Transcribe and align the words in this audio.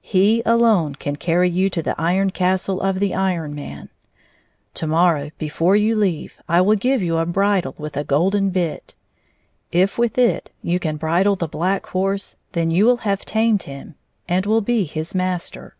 He 0.00 0.42
alone 0.46 0.94
can 0.94 1.16
carry 1.16 1.50
you 1.50 1.68
to 1.68 1.82
the 1.82 1.94
Iron 2.00 2.30
Castle 2.30 2.80
of 2.80 3.00
the 3.00 3.14
Iron 3.14 3.54
Man. 3.54 3.90
To 4.72 4.86
morrow, 4.86 5.30
before 5.36 5.76
you 5.76 5.94
leave, 5.94 6.40
I 6.48 6.62
will 6.62 6.74
give 6.76 7.02
you 7.02 7.18
a 7.18 7.26
bridle 7.26 7.74
with 7.76 7.94
a 7.98 8.02
golden 8.02 8.48
bit. 8.48 8.94
If 9.70 9.98
with 9.98 10.16
it 10.16 10.50
you 10.62 10.80
can 10.80 10.96
bridle 10.96 11.36
the 11.36 11.48
Black 11.48 11.84
Horse, 11.84 12.36
then 12.52 12.70
you 12.70 12.86
will 12.86 12.96
have 13.04 13.26
tamed 13.26 13.64
him, 13.64 13.96
and 14.26 14.46
will 14.46 14.62
be 14.62 14.84
his 14.84 15.14
master." 15.14 15.76